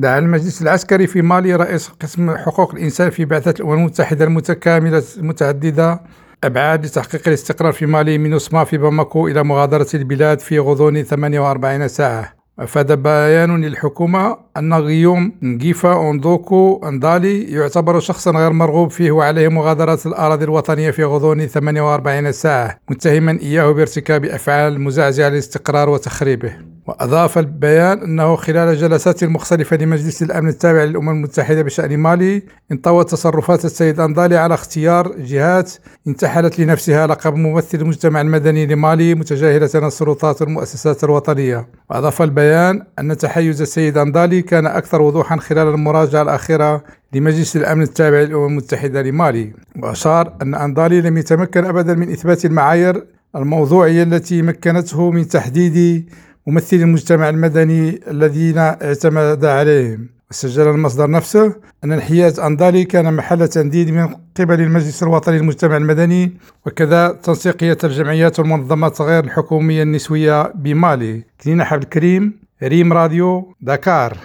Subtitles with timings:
[0.00, 6.00] دعا المجلس العسكري في مالي رئيس قسم حقوق الإنسان في بعثة الأمم المتحدة المتكاملة المتعددة
[6.44, 11.88] أبعاد لتحقيق الاستقرار في مالي من أسما في باماكو إلى مغادرة البلاد في غضون 48
[11.88, 12.36] ساعة.
[12.58, 19.98] أفاد بيان للحكومة أن غيوم نجيفا أوندوكو أندالي يعتبر شخصا غير مرغوب فيه وعليه مغادرة
[20.06, 26.52] الأراضي الوطنية في غضون 48 ساعة متهما إياه بارتكاب أفعال مزعزعة للاستقرار وتخريبه.
[26.86, 32.42] وأضاف البيان أنه خلال جلسات مختلفة لمجلس الأمن التابع للأمم المتحدة بشأن مالي
[32.72, 35.72] انطوت تصرفات السيد أندالي على اختيار جهات
[36.08, 41.68] انتحلت لنفسها لقب ممثل المجتمع المدني لمالي متجاهلة السلطات والمؤسسات الوطنية.
[41.90, 48.20] وأضاف البيان أن تحيز السيد أندالي كان أكثر وضوحا خلال المراجعة الأخيرة لمجلس الأمن التابع
[48.20, 53.04] للأمم المتحدة لمالي وأشار أن أندالي لم يتمكن أبدا من إثبات المعايير
[53.36, 56.08] الموضوعية التي مكنته من تحديد
[56.46, 61.54] ممثلي المجتمع المدني الذين اعتمد عليهم وسجل المصدر نفسه
[61.84, 64.08] أن انحياز أندالي كان محل تنديد من
[64.40, 66.32] قبل المجلس الوطني للمجتمع المدني
[66.66, 71.22] وكذا تنسيقية الجمعيات والمنظمات غير الحكومية النسوية بمالي.
[71.44, 74.16] كلينا حبل الكريم ريم راديو دكار